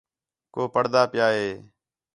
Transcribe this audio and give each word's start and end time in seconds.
کُو 0.53 0.61
پڑھدا 0.73 1.01
پِیا 1.11 1.27
ہے 1.35 1.47